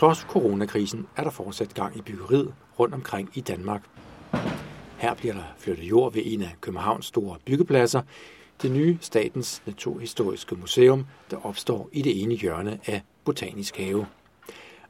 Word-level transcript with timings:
trods 0.00 0.18
coronakrisen 0.18 1.06
er 1.16 1.22
der 1.22 1.30
fortsat 1.30 1.74
gang 1.74 1.96
i 1.96 2.02
byggeriet 2.02 2.54
rundt 2.78 2.94
omkring 2.94 3.30
i 3.34 3.40
Danmark. 3.40 3.82
Her 4.98 5.14
bliver 5.14 5.34
der 5.34 5.42
flyttet 5.58 5.84
jord 5.84 6.12
ved 6.12 6.22
en 6.24 6.42
af 6.42 6.56
Københavns 6.60 7.06
store 7.06 7.36
byggepladser, 7.44 8.02
det 8.62 8.70
nye 8.70 8.98
Statens 9.00 9.62
Naturhistoriske 9.66 10.54
Museum, 10.54 11.06
der 11.30 11.46
opstår 11.46 11.88
i 11.92 12.02
det 12.02 12.22
ene 12.22 12.34
hjørne 12.34 12.80
af 12.86 13.02
Botanisk 13.24 13.76
Have. 13.76 14.06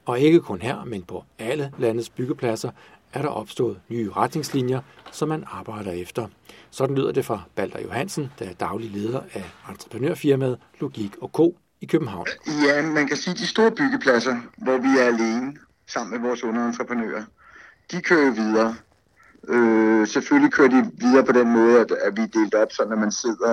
Og 0.06 0.20
ikke 0.20 0.40
kun 0.40 0.62
her, 0.62 0.84
men 0.84 1.02
på 1.02 1.24
alle 1.38 1.72
landets 1.78 2.10
byggepladser 2.10 2.70
er 3.12 3.22
der 3.22 3.28
opstået 3.28 3.80
nye 3.88 4.10
retningslinjer, 4.10 4.80
som 5.12 5.28
man 5.28 5.44
arbejder 5.46 5.92
efter. 5.92 6.28
Sådan 6.70 6.96
lyder 6.96 7.12
det 7.12 7.24
fra 7.24 7.42
Balder 7.54 7.80
Johansen, 7.80 8.32
der 8.38 8.44
er 8.44 8.54
daglig 8.54 8.90
leder 8.90 9.20
af 9.32 9.44
entreprenørfirmaet 9.68 10.58
Logik 10.80 11.16
og 11.20 11.28
Co 11.28 11.56
i 11.80 11.86
København. 11.86 12.26
Ja, 12.66 12.82
man 12.82 13.06
kan 13.06 13.16
sige, 13.16 13.32
at 13.32 13.38
de 13.38 13.46
store 13.46 13.70
byggepladser, 13.70 14.36
hvor 14.56 14.78
vi 14.78 14.98
er 14.98 15.04
alene 15.04 15.56
sammen 15.86 16.10
med 16.12 16.28
vores 16.28 16.44
underentreprenører, 16.44 17.24
de 17.90 18.02
kører 18.02 18.30
videre. 18.30 18.76
Øh, 19.48 20.06
selvfølgelig 20.06 20.52
kører 20.52 20.68
de 20.68 20.90
videre 20.94 21.24
på 21.24 21.32
den 21.32 21.50
måde, 21.50 21.80
at, 21.80 21.90
at 21.90 22.16
vi 22.16 22.22
er 22.22 22.26
delt 22.26 22.54
op, 22.54 22.72
så 22.72 22.86
når 22.90 22.96
man, 22.96 23.12
sidder, 23.12 23.52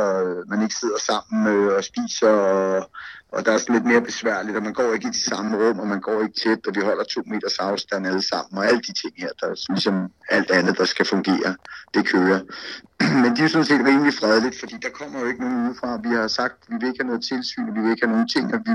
man 0.50 0.62
ikke 0.62 0.76
sidder 0.76 1.00
sammen 1.00 1.48
øh, 1.48 1.76
og 1.76 1.84
spiser, 1.84 2.30
og, 2.30 2.90
og 3.32 3.46
der 3.46 3.52
er 3.52 3.58
sådan 3.58 3.76
lidt 3.76 3.86
mere 3.86 4.02
besværligt, 4.02 4.58
og 4.58 4.64
man 4.64 4.74
går 4.74 4.94
ikke 4.94 5.08
i 5.08 5.12
de 5.12 5.24
samme 5.30 5.58
rum, 5.58 5.80
og 5.80 5.88
man 5.88 6.02
går 6.02 6.22
ikke 6.22 6.40
tæt, 6.44 6.68
og 6.68 6.76
vi 6.76 6.82
holder 6.82 7.04
to 7.04 7.22
meters 7.26 7.60
afstand 7.60 8.08
alle 8.08 8.22
sammen, 8.22 8.58
og 8.58 8.66
alle 8.66 8.82
de 8.82 8.94
ting 9.02 9.14
her, 9.18 9.30
der 9.40 9.48
er 9.48 9.56
ligesom 9.70 10.12
alt 10.30 10.52
andet, 10.52 10.78
der 10.78 10.86
skal 10.86 11.06
fungere, 11.06 11.56
det 11.94 12.08
kører. 12.08 12.40
Men 13.24 13.36
det 13.36 13.44
er 13.44 13.48
sådan 13.48 13.66
set 13.66 13.88
rimelig 13.88 14.14
fredeligt, 14.14 14.60
fordi 14.60 14.76
der 14.82 14.90
kommer 14.90 15.20
jo 15.20 15.26
ikke 15.26 15.42
nogen 15.42 15.66
udefra. 15.66 16.00
Vi 16.04 16.10
har 16.10 16.28
sagt, 16.28 16.54
at 16.54 16.68
vi 16.70 16.76
vil 16.80 16.88
ikke 16.88 17.04
have 17.04 17.12
noget 17.12 17.24
tilsyn, 17.24 17.70
og 17.70 17.76
vi 17.76 17.82
vil 17.82 17.92
ikke 17.92 18.06
have 18.06 18.16
nogen 18.16 18.28
ting, 18.28 18.54
og 18.54 18.60
vi, 18.66 18.72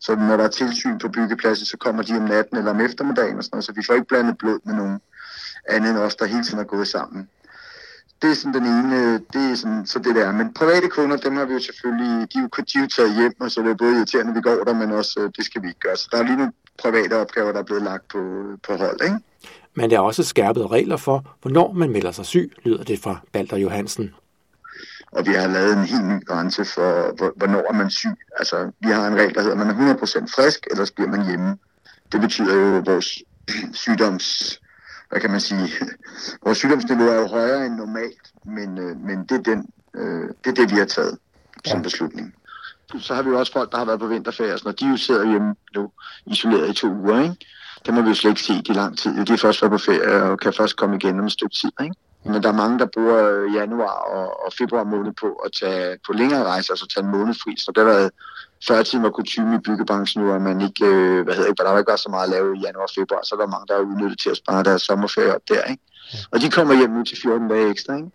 så 0.00 0.16
når 0.16 0.36
der 0.36 0.44
er 0.44 0.54
tilsyn 0.60 0.98
på 0.98 1.08
byggepladsen, 1.08 1.66
så 1.66 1.76
kommer 1.76 2.02
de 2.02 2.16
om 2.16 2.22
natten 2.22 2.56
eller 2.56 2.70
om 2.70 2.80
eftermiddagen 2.80 3.38
og 3.38 3.44
sådan 3.44 3.54
noget, 3.56 3.64
så 3.64 3.72
vi 3.72 3.82
får 3.86 3.94
ikke 3.94 4.06
blandet 4.06 4.38
blod 4.38 4.58
med 4.64 4.74
nogen 4.74 5.00
andet 5.68 5.90
end 5.90 5.98
os, 5.98 6.16
der 6.16 6.26
hele 6.26 6.44
tiden 6.44 6.58
er 6.58 6.64
gået 6.64 6.88
sammen. 6.88 7.28
Det 8.22 8.30
er 8.30 8.34
sådan 8.34 8.54
den 8.54 8.66
ene, 8.66 9.14
det 9.32 9.50
er 9.50 9.54
sådan, 9.54 9.86
så 9.86 9.98
det 9.98 10.14
der. 10.14 10.32
Men 10.32 10.54
private 10.54 10.88
kunder, 10.88 11.16
dem 11.16 11.36
har 11.36 11.44
vi 11.44 11.52
jo 11.52 11.58
selvfølgelig, 11.58 12.32
de 12.32 12.38
er 12.38 12.42
jo, 12.42 12.48
de 12.56 12.78
er 12.78 12.82
jo 12.82 12.86
taget 12.86 13.14
hjem, 13.14 13.34
og 13.40 13.50
så 13.50 13.62
det 13.62 13.70
er 13.70 13.74
både 13.74 13.96
irriterende, 13.96 14.30
at 14.30 14.36
vi 14.36 14.40
går 14.40 14.64
der, 14.64 14.74
men 14.74 14.90
også, 14.92 15.20
øh, 15.20 15.30
det 15.36 15.44
skal 15.44 15.62
vi 15.62 15.68
ikke 15.68 15.80
gøre. 15.80 15.96
Så 15.96 16.08
der 16.12 16.18
er 16.18 16.22
lige 16.22 16.36
nogle 16.36 16.52
private 16.78 17.16
opgaver, 17.16 17.52
der 17.52 17.58
er 17.58 17.62
blevet 17.62 17.82
lagt 17.82 18.08
på, 18.08 18.18
på 18.66 18.76
hold, 18.76 19.00
ikke? 19.02 19.16
Men 19.74 19.90
der 19.90 19.96
er 19.96 20.00
også 20.00 20.22
skærpede 20.22 20.66
regler 20.66 20.96
for, 20.96 21.36
hvornår 21.42 21.72
man 21.72 21.90
melder 21.90 22.10
sig 22.10 22.26
syg, 22.26 22.52
lyder 22.64 22.84
det 22.84 22.98
fra 22.98 23.20
Balder 23.32 23.56
Johansen. 23.56 24.14
Og 25.12 25.26
vi 25.26 25.32
har 25.32 25.48
lavet 25.48 25.72
en 25.72 25.84
helt 25.84 26.04
ny 26.04 26.26
grænse 26.26 26.64
for, 26.64 27.14
hvornår 27.36 27.64
er 27.68 27.72
man 27.72 27.90
syg. 27.90 28.16
Altså, 28.38 28.70
vi 28.80 28.88
har 28.88 29.08
en 29.08 29.16
regel, 29.16 29.34
der 29.34 29.40
hedder, 29.40 29.60
at 29.60 29.76
man 29.76 29.88
er 29.88 29.94
100% 29.94 30.34
frisk, 30.34 30.66
ellers 30.70 30.90
bliver 30.90 31.10
man 31.10 31.26
hjemme. 31.26 31.56
Det 32.12 32.20
betyder 32.20 32.54
jo, 32.54 32.76
at 32.76 32.86
vores 32.86 33.18
sygdoms 33.82 34.60
hvad 35.10 35.20
kan 35.20 35.30
man 35.30 35.40
sige, 35.40 35.68
vores 36.44 36.58
sygdomsniveau 36.58 37.08
er 37.08 37.14
jo 37.14 37.26
højere 37.26 37.66
end 37.66 37.74
normalt, 37.74 38.32
men, 38.44 38.78
øh, 38.78 38.96
men 38.96 39.24
det, 39.24 39.32
er 39.32 39.42
den, 39.42 39.68
øh, 39.94 40.28
det 40.44 40.50
er 40.50 40.54
det, 40.54 40.70
vi 40.70 40.76
har 40.76 40.84
taget 40.84 41.18
som 41.64 41.82
beslutning. 41.82 42.34
Så 42.98 43.14
har 43.14 43.22
vi 43.22 43.28
jo 43.28 43.38
også 43.38 43.52
folk, 43.52 43.72
der 43.72 43.78
har 43.78 43.84
været 43.84 44.00
på 44.00 44.06
vinterferie, 44.06 44.54
og 44.66 44.80
de 44.80 44.88
jo 44.88 44.96
sidder 44.96 45.30
hjemme 45.30 45.54
nu, 45.74 45.90
isoleret 46.26 46.70
i 46.70 46.72
to 46.72 46.88
uger, 46.88 47.22
ikke? 47.22 47.36
Det 47.86 47.94
må 47.94 48.02
vi 48.02 48.08
jo 48.08 48.14
slet 48.14 48.30
ikke 48.30 48.42
se 48.42 48.52
i 48.52 48.72
lang 48.72 48.98
tid. 48.98 49.26
De 49.26 49.30
har 49.30 49.36
først 49.36 49.62
været 49.62 49.72
på 49.72 49.78
ferie 49.78 50.22
og 50.22 50.38
kan 50.38 50.52
først 50.52 50.76
komme 50.76 50.96
igen 50.96 51.20
om 51.20 51.26
et 51.26 51.32
stykke 51.32 51.54
tid, 51.54 51.72
ikke? 51.82 51.94
Men 52.24 52.42
der 52.42 52.48
er 52.48 52.62
mange, 52.62 52.78
der 52.78 52.86
bruger 52.94 53.18
øh, 53.30 53.54
januar 53.54 53.96
og, 54.16 54.44
og 54.44 54.52
februar 54.58 54.84
måned 54.84 55.12
på 55.20 55.32
at 55.32 55.50
tage 55.60 55.98
på 56.06 56.12
længere 56.12 56.44
rejser, 56.44 56.72
altså 56.72 56.86
tage 56.86 57.04
en 57.04 57.10
måned 57.10 57.34
fri. 57.34 57.56
Så 57.56 57.72
det 57.74 57.84
har 57.84 57.90
været 57.90 58.10
40 58.66 58.84
timer 58.84 59.10
kutume 59.10 59.56
i 59.56 59.58
byggebranchen 59.58 60.24
nu, 60.24 60.32
at 60.32 60.42
man 60.42 60.60
ikke, 60.60 60.86
øh, 60.86 61.24
hvad 61.24 61.34
hedder 61.34 61.48
ikke, 61.48 61.62
der 61.62 61.70
var 61.70 61.78
ikke 61.78 61.96
så 61.96 62.08
meget 62.10 62.24
at 62.24 62.30
lave 62.30 62.56
i 62.56 62.60
januar 62.60 62.82
og 62.82 62.94
februar, 62.94 63.20
så 63.22 63.36
der 63.36 63.42
er 63.42 63.54
mange, 63.54 63.66
der 63.68 63.74
er 63.74 63.80
udnyttet 63.80 64.18
til 64.18 64.30
at 64.30 64.36
spare 64.36 64.62
deres 64.64 64.82
sommerferie 64.82 65.34
op 65.34 65.40
der, 65.48 65.62
ikke? 65.62 65.82
Og 66.30 66.40
de 66.40 66.50
kommer 66.50 66.74
hjem 66.74 66.90
nu 66.90 67.04
til 67.04 67.18
14 67.22 67.48
dage 67.48 67.70
ekstra, 67.70 67.96
ikke? 67.96 68.10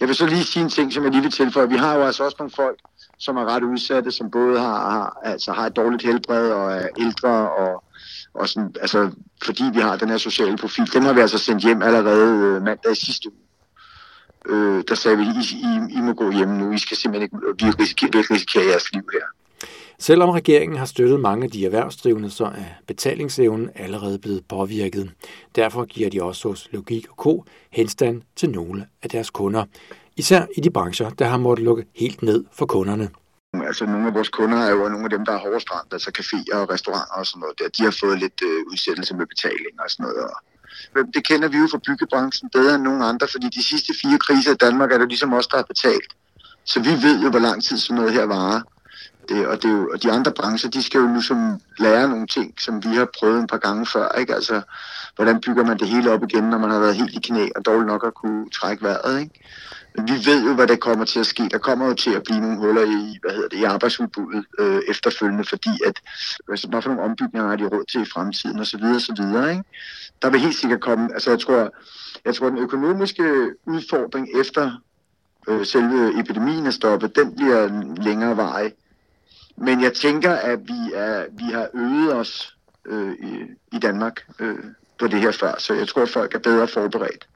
Jeg 0.00 0.08
vil 0.08 0.16
så 0.16 0.26
lige 0.26 0.44
sige 0.44 0.62
en 0.62 0.70
ting, 0.70 0.92
som 0.92 1.04
jeg 1.04 1.12
lige 1.12 1.22
vil 1.22 1.32
tilføje. 1.32 1.68
Vi 1.68 1.76
har 1.76 1.94
jo 1.94 2.02
altså 2.02 2.24
også 2.24 2.36
nogle 2.38 2.52
folk, 2.56 2.78
som 3.18 3.36
er 3.36 3.44
ret 3.44 3.62
udsatte, 3.62 4.10
som 4.12 4.30
både 4.30 4.60
har, 4.60 4.90
har, 4.90 5.18
altså 5.22 5.52
har 5.52 5.66
et 5.66 5.76
dårligt 5.76 6.02
helbred 6.02 6.50
og 6.50 6.72
er 6.72 6.88
ældre 6.98 7.50
og 7.50 7.84
og 8.34 8.48
sådan, 8.48 8.74
altså, 8.80 9.10
fordi 9.44 9.64
vi 9.74 9.80
har 9.80 9.96
den 9.96 10.08
her 10.08 10.18
sociale 10.18 10.56
profil, 10.56 10.92
den 10.92 11.02
har 11.02 11.12
vi 11.12 11.20
altså 11.20 11.38
sendt 11.38 11.62
hjem 11.64 11.82
allerede 11.82 12.44
øh, 12.46 12.62
mandag 12.62 12.92
i 12.92 12.94
sidste 12.94 13.28
uge. 13.28 13.38
Øh, 14.46 14.84
der 14.88 14.94
sagde 14.94 15.16
vi, 15.16 15.22
I, 15.22 15.54
I, 15.54 15.98
I 15.98 16.00
må 16.00 16.12
gå 16.12 16.30
hjem 16.30 16.48
nu, 16.48 16.72
I 16.72 16.78
skal 16.78 16.96
simpelthen 16.96 17.22
ikke, 17.22 17.64
vi 17.64 17.70
risikerer, 17.70 18.10
vi 18.10 18.34
risikerer 18.34 18.64
jeres 18.64 18.92
liv 18.92 19.02
her. 19.12 19.26
Selvom 19.98 20.30
regeringen 20.30 20.78
har 20.78 20.86
støttet 20.86 21.20
mange 21.20 21.44
af 21.44 21.50
de 21.50 21.66
erhvervsdrivende, 21.66 22.30
så 22.30 22.44
er 22.44 22.64
betalingsevnen 22.86 23.70
allerede 23.74 24.18
blevet 24.18 24.44
påvirket. 24.48 25.10
Derfor 25.56 25.84
giver 25.84 26.10
de 26.10 26.22
også 26.22 26.48
hos 26.48 26.68
Logik 26.72 27.06
og 27.08 27.14
Co. 27.16 27.44
henstand 27.70 28.22
til 28.36 28.50
nogle 28.50 28.86
af 29.02 29.10
deres 29.10 29.30
kunder. 29.30 29.64
Især 30.16 30.46
i 30.56 30.60
de 30.60 30.70
brancher, 30.70 31.10
der 31.10 31.24
har 31.24 31.38
måttet 31.38 31.64
lukke 31.64 31.84
helt 31.96 32.22
ned 32.22 32.44
for 32.52 32.66
kunderne. 32.66 33.08
Altså 33.52 33.86
nogle 33.86 34.06
af 34.06 34.14
vores 34.14 34.28
kunder 34.28 34.58
er 34.58 34.70
jo 34.70 34.88
nogle 34.88 35.04
af 35.04 35.10
dem, 35.10 35.24
der 35.24 35.32
er 35.32 35.38
hårdest 35.38 35.70
ramt, 35.74 35.92
altså 35.92 36.10
caféer 36.18 36.56
og 36.56 36.70
restauranter 36.70 37.14
og 37.14 37.26
sådan 37.26 37.40
noget 37.40 37.58
der. 37.58 37.68
De 37.68 37.82
har 37.82 37.96
fået 38.00 38.18
lidt 38.18 38.38
øh, 38.42 38.60
udsættelse 38.72 39.14
med 39.14 39.26
betaling 39.26 39.74
og 39.84 39.90
sådan 39.90 40.04
noget. 40.04 40.18
Og 40.24 40.32
det 41.14 41.24
kender 41.24 41.48
vi 41.48 41.58
jo 41.58 41.68
fra 41.70 41.80
byggebranchen 41.86 42.50
bedre 42.50 42.74
end 42.74 42.82
nogen 42.82 43.02
andre, 43.02 43.26
fordi 43.30 43.48
de 43.48 43.62
sidste 43.62 43.94
fire 44.02 44.18
kriser 44.18 44.52
i 44.52 44.62
Danmark 44.66 44.92
er 44.92 44.98
det 44.98 45.08
ligesom 45.08 45.32
os, 45.32 45.46
der 45.46 45.56
har 45.56 45.64
betalt. 45.64 46.12
Så 46.64 46.80
vi 46.80 46.90
ved 47.06 47.22
jo, 47.22 47.30
hvor 47.30 47.38
lang 47.38 47.62
tid 47.64 47.78
sådan 47.78 47.96
noget 47.96 48.12
her 48.12 48.24
varer. 48.24 48.60
Det, 49.28 49.46
og, 49.46 49.62
det 49.62 49.70
er 49.70 49.74
jo, 49.74 49.90
og 49.92 50.02
de 50.02 50.12
andre 50.12 50.32
brancher, 50.32 50.70
de 50.70 50.82
skal 50.82 51.00
jo 51.00 51.06
nu 51.06 51.20
som 51.20 51.60
lære 51.78 52.08
nogle 52.08 52.26
ting, 52.26 52.60
som 52.60 52.84
vi 52.84 52.88
har 52.88 53.08
prøvet 53.18 53.40
en 53.40 53.46
par 53.46 53.58
gange 53.58 53.86
før. 53.86 54.08
Ikke? 54.18 54.34
Altså, 54.34 54.62
hvordan 55.16 55.40
bygger 55.40 55.64
man 55.64 55.78
det 55.78 55.88
hele 55.88 56.10
op 56.10 56.22
igen, 56.22 56.44
når 56.44 56.58
man 56.58 56.70
har 56.70 56.80
været 56.80 56.96
helt 56.96 57.14
i 57.14 57.20
knæ 57.28 57.48
og 57.56 57.66
dårligt 57.66 57.86
nok 57.86 58.06
at 58.06 58.14
kunne 58.14 58.50
trække 58.50 58.84
vejret. 58.84 59.20
Ikke? 59.20 59.34
Vi 59.94 60.12
ved 60.26 60.44
jo, 60.46 60.54
hvad 60.54 60.66
der 60.66 60.76
kommer 60.76 61.04
til 61.04 61.20
at 61.20 61.26
ske. 61.26 61.48
Der 61.48 61.58
kommer 61.58 61.86
jo 61.86 61.94
til 61.94 62.14
at 62.14 62.22
blive 62.22 62.40
nogle 62.40 62.58
huller 62.58 62.82
i, 62.82 63.18
hvad 63.22 63.30
hedder 63.30 63.48
det, 63.48 63.58
i 63.58 63.64
arbejdsudbuddet 63.64 64.44
øh, 64.58 64.82
efterfølgende, 64.88 65.44
fordi 65.44 65.70
at, 65.86 66.00
altså, 66.48 66.68
hvad 66.68 66.82
for 66.82 66.88
nogle 66.88 67.04
ombygninger 67.04 67.48
har 67.48 67.56
de 67.56 67.66
råd 67.66 67.84
til 67.84 68.02
i 68.02 68.04
fremtiden, 68.04 68.58
og 68.58 68.66
så 68.66 68.78
videre, 68.78 68.94
og 68.94 69.00
så 69.00 69.14
videre. 69.16 69.50
Ikke? 69.50 69.64
Der 70.22 70.30
vil 70.30 70.40
helt 70.40 70.54
sikkert 70.54 70.80
komme, 70.80 71.14
altså 71.14 71.30
jeg 71.30 71.40
tror, 71.40 71.74
jeg 72.24 72.34
tror, 72.34 72.48
den 72.48 72.58
økonomiske 72.58 73.50
udfordring 73.66 74.28
efter 74.40 74.82
øh, 75.48 75.66
selve 75.66 76.20
epidemien 76.20 76.66
er 76.66 76.70
stoppet, 76.70 77.16
den 77.16 77.36
bliver 77.36 77.84
længere 78.02 78.36
vej. 78.36 78.72
Men 79.56 79.82
jeg 79.82 79.92
tænker, 79.92 80.32
at 80.32 80.58
vi, 80.58 80.92
er, 80.94 81.24
vi 81.32 81.44
har 81.52 81.68
øget 81.74 82.14
os 82.14 82.56
øh, 82.86 83.12
i, 83.12 83.44
i 83.72 83.78
Danmark 83.78 84.26
øh, 84.38 84.58
på 84.98 85.06
det 85.06 85.20
her 85.20 85.32
før, 85.32 85.54
så 85.58 85.74
jeg 85.74 85.88
tror, 85.88 86.02
at 86.02 86.08
folk 86.08 86.34
er 86.34 86.38
bedre 86.38 86.68
forberedt, 86.68 87.28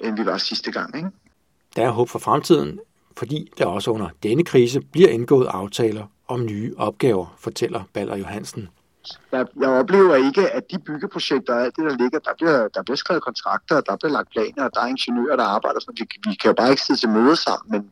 end 0.00 0.16
vi 0.16 0.26
var 0.26 0.38
sidste 0.38 0.72
gang. 0.72 0.96
Ikke? 0.96 1.08
Der 1.76 1.86
er 1.86 1.90
håb 1.90 2.08
for 2.08 2.18
fremtiden, 2.18 2.80
fordi 3.16 3.52
der 3.58 3.66
også 3.66 3.90
under 3.90 4.08
denne 4.22 4.44
krise 4.44 4.80
bliver 4.80 5.08
indgået 5.08 5.46
aftaler 5.46 6.06
om 6.28 6.44
nye 6.44 6.74
opgaver, 6.76 7.34
fortæller 7.38 7.82
Baller 7.92 8.16
Johansen. 8.16 8.68
Jeg, 9.32 9.46
jeg 9.60 9.68
oplever 9.68 10.14
ikke, 10.14 10.50
at 10.50 10.62
de 10.70 10.78
byggeprojekter 10.78 11.54
og 11.54 11.62
alt 11.62 11.76
det, 11.76 11.84
der 11.84 11.96
ligger, 11.96 12.18
der 12.18 12.30
bliver, 12.36 12.68
der 12.68 12.82
bliver 12.82 12.96
skrevet 12.96 13.22
kontrakter, 13.22 13.80
der 13.80 13.96
bliver 13.96 14.12
lagt 14.12 14.30
planer, 14.30 14.64
og 14.64 14.70
der 14.74 14.80
er 14.80 14.86
ingeniører, 14.86 15.36
der 15.36 15.44
arbejder. 15.44 15.80
Så 15.80 15.92
vi, 15.98 16.30
vi 16.30 16.34
kan 16.34 16.48
jo 16.48 16.54
bare 16.54 16.70
ikke 16.70 16.82
sidde 16.82 17.00
til 17.00 17.08
møde 17.08 17.36
sammen, 17.36 17.72
men 17.72 17.90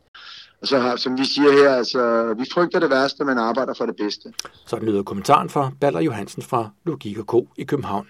og 0.61 0.67
så 0.67 0.79
har, 0.79 0.95
som 0.95 1.17
vi 1.17 1.25
siger 1.25 1.51
her, 1.51 1.75
altså, 1.75 2.33
vi 2.37 2.45
frygter 2.53 2.79
det 2.79 2.89
værste, 2.89 3.25
men 3.25 3.37
arbejder 3.37 3.73
for 3.73 3.85
det 3.85 3.95
bedste. 3.95 4.33
Sådan 4.65 4.87
lyder 4.87 5.03
kommentaren 5.03 5.49
fra 5.49 5.71
Baller 5.81 5.99
Johansen 5.99 6.43
fra 6.43 6.69
Logik 6.83 7.17
og 7.17 7.25
Co. 7.25 7.49
i 7.57 7.63
København. 7.63 8.07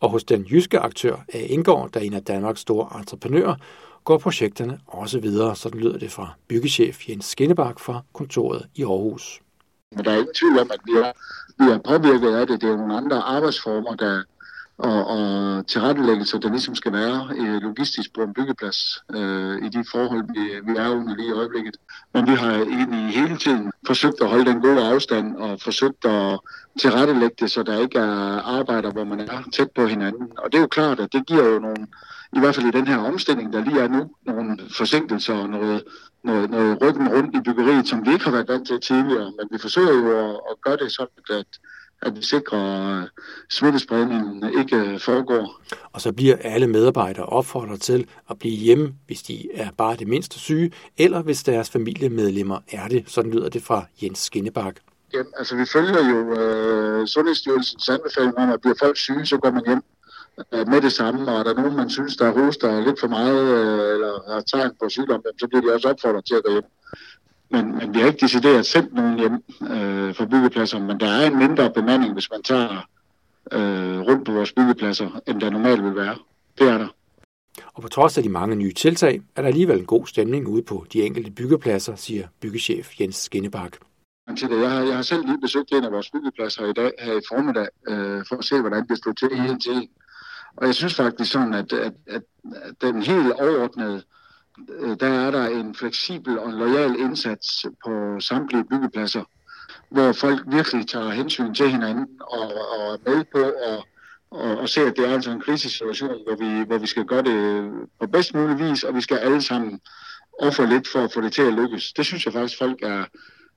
Og 0.00 0.10
hos 0.10 0.24
den 0.24 0.42
jyske 0.42 0.78
aktør 0.78 1.16
A. 1.32 1.38
Indgård, 1.38 1.90
der 1.90 2.00
er 2.00 2.04
en 2.04 2.14
af 2.14 2.24
Danmarks 2.24 2.60
store 2.60 2.98
entreprenører, 2.98 3.54
går 4.04 4.18
projekterne 4.18 4.78
også 4.86 5.18
videre. 5.20 5.56
Sådan 5.56 5.80
lyder 5.80 5.98
det 5.98 6.12
fra 6.12 6.34
byggechef 6.48 7.08
Jens 7.08 7.24
Skinnebak 7.24 7.80
fra 7.80 8.00
kontoret 8.12 8.66
i 8.74 8.82
Aarhus. 8.82 9.40
Men 9.96 10.04
der 10.04 10.10
er 10.10 10.16
ingen 10.16 10.34
tvivl 10.34 10.58
om, 10.58 10.70
at 10.72 10.80
vi 10.84 10.92
er, 10.92 11.12
vi 11.64 11.70
er 11.70 11.78
påvirket 11.78 12.36
af 12.36 12.46
det. 12.46 12.60
Det 12.60 12.70
er 12.70 12.76
nogle 12.76 12.96
andre 12.96 13.16
arbejdsformer, 13.16 13.94
der, 13.94 14.22
og, 14.78 15.06
og 15.06 15.66
tilrettelæggelser, 15.66 16.38
der 16.38 16.50
ligesom 16.50 16.74
skal 16.74 16.92
være 16.92 17.28
øh, 17.38 17.62
logistisk 17.62 18.14
på 18.14 18.22
en 18.22 18.34
byggeplads 18.34 19.02
øh, 19.14 19.66
i 19.66 19.68
de 19.68 19.84
forhold, 19.92 20.24
vi, 20.34 20.72
vi 20.72 20.78
er 20.78 20.88
under 20.88 21.16
lige 21.16 21.28
i 21.28 21.32
øjeblikket. 21.32 21.76
Men 22.14 22.26
vi 22.26 22.34
har 22.34 22.52
egentlig 22.52 23.08
hele 23.08 23.36
tiden 23.38 23.72
forsøgt 23.86 24.20
at 24.20 24.28
holde 24.28 24.46
den 24.50 24.60
gode 24.60 24.86
afstand 24.86 25.36
og 25.36 25.60
forsøgt 25.60 26.04
at 26.04 26.38
tilrettelægge 26.80 27.36
det, 27.40 27.50
så 27.50 27.62
der 27.62 27.80
ikke 27.80 27.98
er 27.98 28.40
arbejder, 28.58 28.90
hvor 28.92 29.04
man 29.04 29.20
er 29.20 29.42
tæt 29.52 29.70
på 29.70 29.86
hinanden. 29.86 30.28
Og 30.38 30.52
det 30.52 30.58
er 30.58 30.62
jo 30.62 30.66
klart, 30.66 31.00
at 31.00 31.12
det 31.12 31.26
giver 31.26 31.44
jo 31.44 31.58
nogle, 31.58 31.86
i 32.36 32.40
hvert 32.40 32.54
fald 32.54 32.66
i 32.66 32.70
den 32.78 32.86
her 32.86 32.98
omstilling, 32.98 33.52
der 33.52 33.64
lige 33.64 33.80
er 33.80 33.88
nu, 33.88 34.10
nogle 34.26 34.58
forsinkelser 34.76 35.34
og 35.34 35.48
noget, 35.48 35.84
noget, 36.24 36.50
noget 36.50 36.82
ryggen 36.82 37.08
rundt 37.08 37.36
i 37.36 37.40
byggeriet, 37.40 37.88
som 37.88 38.06
vi 38.06 38.12
ikke 38.12 38.24
har 38.24 38.32
været 38.32 38.48
vant 38.48 38.66
til 38.66 38.80
tidligere. 38.80 39.32
Men 39.38 39.48
vi 39.50 39.58
forsøger 39.58 39.94
jo 39.94 40.18
at, 40.18 40.40
at 40.50 40.60
gøre 40.62 40.76
det 40.76 40.92
sådan, 40.92 41.24
at 41.30 41.46
at 42.04 42.16
vi 42.16 42.22
sikrer, 42.22 43.02
at 43.02 43.08
smittespredningen 43.50 44.58
ikke 44.58 44.98
foregår. 44.98 45.60
Og 45.92 46.00
så 46.00 46.12
bliver 46.12 46.36
alle 46.40 46.66
medarbejdere 46.66 47.26
opfordret 47.26 47.80
til 47.80 48.06
at 48.30 48.38
blive 48.38 48.56
hjemme, 48.56 48.94
hvis 49.06 49.22
de 49.22 49.48
er 49.54 49.70
bare 49.78 49.96
det 49.96 50.08
mindste 50.08 50.38
syge, 50.38 50.72
eller 50.98 51.22
hvis 51.22 51.42
deres 51.42 51.70
familiemedlemmer 51.70 52.58
er 52.72 52.88
det. 52.88 53.04
Sådan 53.06 53.30
lyder 53.30 53.48
det 53.48 53.62
fra 53.62 53.86
Jens 54.02 54.18
Skinnebak. 54.18 54.74
hjem. 55.12 55.32
Altså 55.38 55.56
vi 55.56 55.64
følger 55.66 56.08
jo 56.10 56.40
øh, 56.40 57.06
Sundhedsstyrelsens 57.06 57.88
anbefaling 57.88 58.38
om, 58.38 58.50
at 58.50 58.60
bliver 58.60 58.76
folk 58.78 58.96
syge, 58.96 59.26
så 59.26 59.36
går 59.36 59.50
man 59.50 59.62
hjem 59.66 59.82
øh, 60.54 60.68
med 60.68 60.80
det 60.80 60.92
samme, 60.92 61.30
og 61.30 61.38
er 61.38 61.42
der 61.42 61.54
nogen, 61.54 61.76
man 61.76 61.90
synes, 61.90 62.16
der 62.16 62.30
hoster 62.30 62.80
lidt 62.80 63.00
for 63.00 63.08
meget, 63.08 63.44
øh, 63.44 63.94
eller 63.94 64.32
har 64.34 64.40
tegn 64.40 64.70
på 64.82 64.88
sygdom, 64.88 65.22
så 65.40 65.46
bliver 65.48 65.62
de 65.62 65.74
også 65.74 65.88
opfordret 65.88 66.24
til 66.26 66.34
at 66.34 66.44
gå 66.44 66.52
hjem. 66.52 66.64
Men, 67.50 67.78
men 67.78 67.94
vi 67.94 68.00
har 68.00 68.06
ikke 68.06 68.20
decideret 68.20 68.66
sendt 68.66 68.94
nogen 68.94 69.18
hjem 69.18 69.44
øh, 69.70 70.14
for 70.14 70.26
byggepladser, 70.26 70.78
men 70.78 71.00
der 71.00 71.06
er 71.06 71.26
en 71.26 71.38
mindre 71.38 71.70
bemanding, 71.70 72.12
hvis 72.12 72.30
man 72.30 72.42
tager 72.42 72.86
øh, 73.52 74.00
rundt 74.00 74.26
på 74.26 74.32
vores 74.32 74.52
byggepladser, 74.52 75.20
end 75.26 75.40
der 75.40 75.50
normalt 75.50 75.84
vil 75.84 75.96
være. 75.96 76.16
Det 76.58 76.68
er 76.68 76.78
der. 76.78 76.88
Og 77.74 77.82
på 77.82 77.88
trods 77.88 78.16
af 78.16 78.22
de 78.22 78.28
mange 78.28 78.56
nye 78.56 78.72
tiltag, 78.72 79.22
er 79.36 79.42
der 79.42 79.48
alligevel 79.48 79.78
en 79.78 79.86
god 79.86 80.06
stemning 80.06 80.48
ude 80.48 80.62
på 80.62 80.86
de 80.92 81.02
enkelte 81.02 81.30
byggepladser, 81.30 81.96
siger 81.96 82.26
byggechef 82.40 83.00
Jens 83.00 83.16
Skinnebak. 83.16 83.76
Jeg 84.26 84.70
har, 84.70 84.82
jeg 84.82 84.96
har 84.96 85.02
selv 85.02 85.26
lige 85.26 85.40
besøgt 85.40 85.72
en 85.72 85.84
af 85.84 85.92
vores 85.92 86.10
byggepladser 86.10 86.66
i 86.66 86.72
dag, 86.72 86.92
her 86.98 87.12
i 87.18 87.20
formiddag, 87.28 87.68
øh, 87.88 88.24
for 88.28 88.36
at 88.36 88.44
se, 88.44 88.60
hvordan 88.60 88.86
det 88.88 88.98
stod 88.98 89.14
til 89.14 89.28
en 89.32 89.60
til 89.60 89.72
en. 89.72 89.88
Og 90.56 90.66
jeg 90.66 90.74
synes 90.74 90.94
faktisk 90.94 91.32
sådan, 91.32 91.54
at, 91.54 91.72
at, 91.72 91.92
at, 92.06 92.22
den 92.80 93.02
helt 93.02 93.32
overordnede, 93.32 94.02
øh, 94.80 94.96
der 95.00 95.06
er 95.06 95.30
der 95.30 95.46
en 95.46 95.74
fleksibel 95.74 96.38
og 96.38 96.52
lojal 96.52 96.96
indsats 97.00 97.66
på 97.84 98.20
samtlige 98.20 98.64
byggepladser, 98.64 99.24
hvor 99.90 100.12
folk 100.12 100.40
virkelig 100.46 100.88
tager 100.88 101.10
hensyn 101.10 101.54
til 101.54 101.70
hinanden 101.70 102.06
og, 102.20 102.52
og 102.54 102.94
er 102.94 103.10
med 103.10 103.24
på 103.32 103.38
og, 103.38 103.86
og, 104.30 104.58
og 104.58 104.68
ser, 104.68 104.86
at 104.86 104.96
det 104.96 105.08
er 105.08 105.14
altså 105.14 105.30
en 105.30 105.40
krisesituation, 105.40 106.24
hvor 106.26 106.36
vi, 106.36 106.64
hvor 106.66 106.78
vi 106.78 106.86
skal 106.86 107.04
gøre 107.04 107.22
det 107.22 107.70
på 108.00 108.06
bedst 108.06 108.34
mulig 108.34 108.58
vis, 108.58 108.82
og 108.82 108.94
vi 108.94 109.00
skal 109.00 109.16
alle 109.16 109.42
sammen 109.42 109.80
ofre 110.40 110.66
lidt 110.66 110.88
for 110.88 111.00
at 111.00 111.12
få 111.12 111.20
det 111.20 111.32
til 111.32 111.42
at 111.42 111.52
lykkes. 111.52 111.92
Det 111.92 112.06
synes 112.06 112.24
jeg 112.24 112.32
faktisk, 112.32 112.58
folk 112.58 112.82
er, 112.82 113.04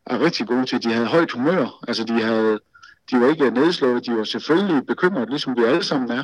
er 0.06 0.20
rigtig 0.20 0.48
gode 0.48 0.66
til. 0.66 0.84
De 0.84 0.94
havde 0.94 1.08
højt 1.08 1.32
humør, 1.32 1.84
altså 1.88 2.04
de, 2.04 2.22
havde, 2.22 2.60
de 3.12 3.20
var 3.20 3.28
ikke 3.28 3.52
nedslået, 3.52 4.06
de 4.06 4.16
var 4.16 4.24
selvfølgelig 4.24 4.86
bekymret, 4.86 5.30
ligesom 5.30 5.58
vi 5.58 5.64
alle 5.64 5.84
sammen 5.84 6.12
er, 6.12 6.24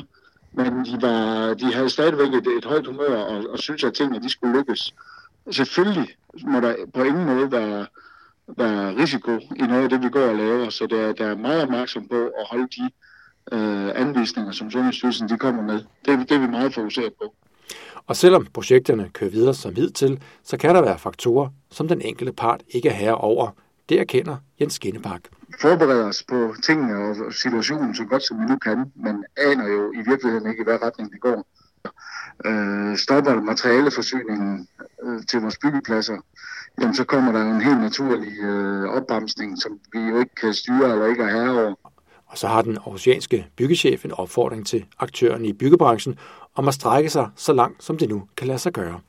men 0.56 0.84
de, 0.84 1.02
var, 1.02 1.54
de 1.54 1.74
havde 1.74 1.90
stadigvæk 1.90 2.34
et, 2.34 2.46
et 2.58 2.64
højt 2.64 2.86
humør 2.86 3.16
og, 3.16 3.44
og 3.50 3.58
synes, 3.58 3.84
at 3.84 3.94
tingene 3.94 4.22
de 4.22 4.30
skulle 4.30 4.58
lykkes. 4.58 4.94
Selvfølgelig 5.50 6.08
må 6.46 6.60
der 6.60 6.74
på 6.94 7.02
ingen 7.02 7.26
måde 7.26 7.52
være, 7.52 7.86
være 8.46 8.96
risiko 8.96 9.30
i 9.56 9.62
noget 9.62 9.82
af 9.82 9.88
det, 9.88 10.02
vi 10.02 10.08
går 10.08 10.20
og 10.20 10.36
laver, 10.36 10.70
så 10.70 10.86
der, 10.86 11.12
der 11.12 11.26
er 11.26 11.36
meget 11.36 11.62
opmærksom 11.62 12.08
på 12.08 12.16
at 12.24 12.46
holde 12.50 12.68
de 12.76 12.90
øh, 13.52 14.00
anvisninger, 14.00 14.52
som 14.52 14.70
Sundhedsstyrelsen 14.70 15.28
de 15.28 15.38
kommer 15.38 15.62
med. 15.62 15.80
Det, 16.04 16.28
det 16.28 16.32
er 16.32 16.38
vi 16.38 16.46
meget 16.46 16.74
fokuseret 16.74 17.12
på. 17.22 17.34
Og 18.06 18.16
selvom 18.16 18.46
projekterne 18.54 19.10
kører 19.12 19.30
videre 19.30 19.54
som 19.54 19.74
hidtil, 19.74 20.22
så 20.42 20.56
kan 20.56 20.74
der 20.74 20.82
være 20.82 20.98
faktorer, 20.98 21.48
som 21.70 21.88
den 21.88 22.00
enkelte 22.00 22.32
part 22.32 22.62
ikke 22.68 22.88
er 22.88 22.92
herre 22.92 23.16
over. 23.16 23.50
Det 23.88 24.00
erkender 24.00 24.36
Jens 24.60 24.74
Skinnepark. 24.74 25.20
Forbereder 25.60 26.04
os 26.08 26.22
på 26.28 26.54
tingene 26.62 26.96
og 26.96 27.32
situationen 27.32 27.94
så 27.94 28.04
godt 28.04 28.22
som 28.22 28.40
vi 28.40 28.44
nu 28.44 28.56
kan, 28.58 28.92
men 28.94 29.24
aner 29.36 29.68
jo 29.68 29.92
i 29.92 30.02
virkeligheden 30.08 30.50
ikke, 30.50 30.64
hvad 30.64 30.82
retning 30.82 31.12
det 31.12 31.20
går. 31.20 31.46
Øh, 32.46 32.96
stopper 32.96 33.40
materialeforsyningen 33.40 34.68
øh, 35.04 35.20
til 35.30 35.40
vores 35.40 35.58
byggepladser, 35.58 36.16
jamen 36.80 36.94
så 36.94 37.04
kommer 37.04 37.32
der 37.32 37.42
en 37.42 37.60
helt 37.60 37.80
naturlig 37.80 38.32
øh, 38.38 38.84
opbremsning, 38.84 39.62
som 39.62 39.78
vi 39.92 39.98
jo 39.98 40.18
ikke 40.18 40.34
kan 40.34 40.54
styre 40.54 40.92
eller 40.92 41.06
ikke 41.06 41.22
er 41.22 41.30
herre 41.30 41.64
over. 41.64 41.74
Og 42.26 42.38
så 42.38 42.48
har 42.48 42.62
den 42.62 42.76
aarhusianske 42.76 43.46
byggechef 43.56 44.04
en 44.04 44.12
opfordring 44.12 44.66
til 44.66 44.84
aktørerne 44.98 45.46
i 45.46 45.52
byggebranchen 45.52 46.18
om 46.54 46.68
at 46.68 46.74
strække 46.74 47.10
sig 47.10 47.28
så 47.36 47.52
langt, 47.52 47.84
som 47.84 47.98
det 47.98 48.08
nu 48.08 48.28
kan 48.36 48.46
lade 48.46 48.58
sig 48.58 48.72
gøre. 48.72 49.00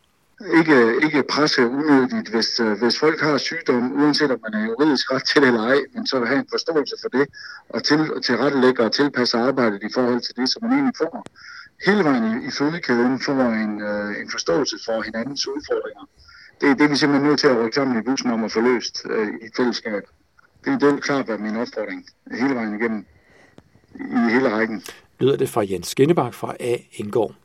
Ikke, 0.42 0.96
ikke 1.04 1.24
presse 1.24 1.68
unødigt, 1.68 2.30
hvis, 2.30 2.60
øh, 2.60 2.80
hvis 2.80 3.00
folk 3.00 3.22
har 3.22 3.38
sygdom, 3.38 4.02
uanset 4.02 4.32
om 4.32 4.40
man 4.44 4.62
er 4.62 4.66
juridisk 4.66 5.12
ret 5.12 5.26
til 5.26 5.44
eller 5.44 5.64
ej, 5.64 5.80
men 5.94 6.08
så 6.08 6.26
have 6.26 6.40
en 6.40 6.48
forståelse 6.52 6.96
for 7.02 7.10
det, 7.10 7.28
og 7.70 7.84
til, 7.84 8.00
tilrettelægge 8.24 8.84
og 8.84 8.92
tilpasse 8.92 9.38
arbejdet 9.38 9.84
i 9.84 9.90
forhold 9.94 10.22
til 10.22 10.36
det, 10.36 10.50
som 10.50 10.64
man 10.64 10.72
egentlig 10.74 10.94
får. 10.98 11.26
Hele 11.86 12.04
vejen 12.04 12.24
i, 12.24 12.48
i 12.48 12.52
fødekæden 12.52 13.20
får 13.20 13.42
en, 13.66 13.82
øh, 13.82 14.22
en 14.22 14.30
forståelse 14.32 14.76
for 14.86 15.02
hinandens 15.02 15.48
udfordringer. 15.48 16.06
Det, 16.62 16.80
det 16.80 16.92
vi 16.92 16.96
simpelthen 16.96 17.30
nødt 17.30 17.40
til 17.40 17.48
at 17.48 17.58
rykke 17.58 17.76
sammen 17.76 18.00
i 18.00 18.02
bussen 18.02 18.32
om 18.32 18.44
at 18.44 18.52
få 18.52 18.62
løst 18.62 19.06
øh, 19.10 19.28
i 19.28 19.48
fællesskab. 19.58 20.04
Det, 20.66 20.82
det 20.82 20.94
vil 20.94 21.02
klart 21.02 21.28
være 21.28 21.38
min 21.38 21.56
opfordring 21.56 22.06
hele 22.32 22.56
vejen 22.56 22.76
igennem 22.80 23.06
i 23.96 24.32
hele 24.32 24.50
rækken. 24.50 24.84
Lyder 25.20 25.38
det 25.38 25.50
fra 25.50 25.64
Jens 25.70 25.88
Skinnebak 25.88 26.34
fra 26.34 26.56
A. 26.60 26.78
Indgård. 26.92 27.36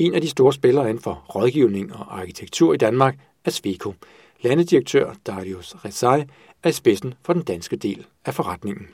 En 0.00 0.14
af 0.14 0.20
de 0.20 0.28
store 0.28 0.52
spillere 0.52 0.88
inden 0.88 1.02
for 1.02 1.24
rådgivning 1.34 1.92
og 1.94 2.20
arkitektur 2.20 2.74
i 2.74 2.76
Danmark 2.76 3.14
er 3.44 3.50
Sveko. 3.50 3.94
Landedirektør 4.42 5.14
Darius 5.26 5.74
Rezai 5.84 6.24
er 6.62 6.68
i 6.68 6.72
spidsen 6.72 7.14
for 7.24 7.32
den 7.32 7.42
danske 7.42 7.76
del 7.76 8.06
af 8.24 8.34
forretningen. 8.34 8.86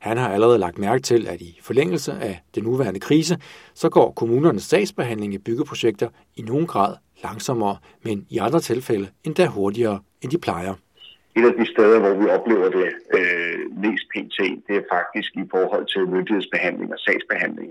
Han 0.00 0.16
har 0.16 0.28
allerede 0.28 0.58
lagt 0.58 0.78
mærke 0.78 1.02
til, 1.02 1.26
at 1.28 1.40
i 1.40 1.58
forlængelse 1.62 2.12
af 2.12 2.40
den 2.54 2.64
nuværende 2.64 3.00
krise, 3.00 3.38
så 3.74 3.88
går 3.88 4.12
kommunernes 4.12 4.62
sagsbehandling 4.62 5.34
i 5.34 5.38
byggeprojekter 5.38 6.08
i 6.36 6.42
nogen 6.42 6.66
grad 6.66 6.96
langsommere, 7.22 7.76
men 8.02 8.26
i 8.30 8.38
andre 8.38 8.60
tilfælde 8.60 9.08
endda 9.24 9.46
hurtigere, 9.46 10.00
end 10.22 10.30
de 10.30 10.38
plejer 10.38 10.74
et 11.36 11.44
af 11.44 11.54
de 11.60 11.66
steder, 11.74 11.98
hvor 12.00 12.14
vi 12.20 12.26
oplever 12.36 12.68
det 12.78 12.88
øh, 13.18 13.56
mest 13.84 14.04
pt., 14.12 14.38
det 14.66 14.76
er 14.76 14.86
faktisk 14.96 15.30
i 15.36 15.44
forhold 15.50 15.86
til 15.86 16.02
myndighedsbehandling 16.14 16.92
og 16.92 16.98
sagsbehandling, 16.98 17.70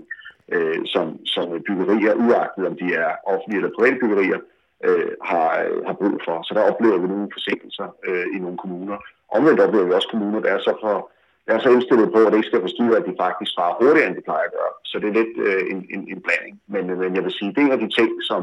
øh, 0.52 0.80
som, 0.86 1.26
som 1.26 1.44
byggerier, 1.66 2.14
uagtet 2.14 2.66
om 2.66 2.76
de 2.76 2.94
er 2.94 3.10
offentlige 3.32 3.58
eller 3.60 3.76
private 3.78 3.98
byggerier, 4.02 4.40
øh, 4.84 5.10
har, 5.30 5.48
øh, 5.64 5.86
har 5.86 5.92
brug 5.92 6.16
for. 6.26 6.36
Så 6.42 6.54
der 6.54 6.70
oplever 6.70 6.98
vi 6.98 7.08
nogle 7.08 7.28
forsinkelser 7.32 7.88
øh, 8.08 8.26
i 8.36 8.38
nogle 8.38 8.58
kommuner. 8.58 8.96
Omvendt 9.36 9.60
oplever 9.60 9.86
vi 9.86 9.92
også 9.92 10.08
kommuner, 10.10 10.40
der 10.40 10.50
er 10.50 10.58
så 10.58 10.74
for 10.80 11.10
jeg 11.46 11.54
er 11.54 11.62
så 11.62 11.70
indstillet 11.70 12.12
på, 12.12 12.18
at 12.18 12.30
det 12.32 12.38
ikke 12.38 12.52
skal 12.52 12.66
forstyrre, 12.66 12.96
at 12.96 13.06
de 13.08 13.20
faktisk 13.24 13.50
svarer 13.52 13.74
hurtigere, 13.80 14.08
end 14.08 14.16
de 14.16 14.28
plejer 14.28 14.46
at 14.48 14.54
gøre. 14.58 14.72
Så 14.84 14.94
det 15.00 15.08
er 15.08 15.18
lidt 15.20 15.34
øh, 15.48 15.62
en, 15.72 15.80
en, 15.94 16.02
en 16.12 16.20
blanding. 16.24 16.56
Men, 16.74 16.90
øh, 16.90 16.98
men 16.98 17.16
jeg 17.16 17.24
vil 17.24 17.38
sige, 17.38 17.50
det 17.52 17.60
er 17.60 17.66
en 17.66 17.78
af 17.78 17.82
de 17.84 17.90
ting, 17.98 18.10
som, 18.30 18.42